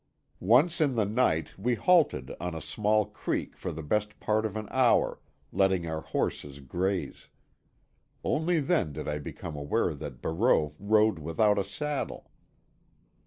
[0.39, 4.57] Once in the night we halted on a small creek for the best part of
[4.57, 5.19] an hour,
[5.51, 7.27] letting our horses graze.
[8.23, 12.31] Only then did I become aware that Barreau rode without a saddle.